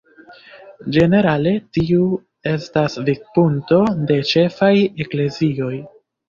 [0.95, 2.07] Ĝenerale tiu
[2.53, 3.79] estas vidpunkto
[4.13, 4.73] de ĉefaj
[5.07, 5.71] eklezioj.